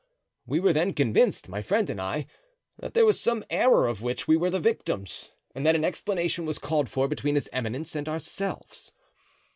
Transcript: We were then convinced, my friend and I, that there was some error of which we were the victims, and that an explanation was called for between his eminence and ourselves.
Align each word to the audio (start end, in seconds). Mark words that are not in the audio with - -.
We 0.47 0.59
were 0.59 0.73
then 0.73 0.95
convinced, 0.95 1.47
my 1.47 1.61
friend 1.61 1.87
and 1.87 2.01
I, 2.01 2.25
that 2.79 2.95
there 2.95 3.05
was 3.05 3.21
some 3.21 3.45
error 3.51 3.85
of 3.85 4.01
which 4.01 4.27
we 4.27 4.35
were 4.35 4.49
the 4.49 4.59
victims, 4.59 5.31
and 5.53 5.63
that 5.63 5.75
an 5.75 5.85
explanation 5.85 6.47
was 6.47 6.57
called 6.57 6.89
for 6.89 7.07
between 7.07 7.35
his 7.35 7.47
eminence 7.53 7.95
and 7.95 8.09
ourselves. 8.09 8.93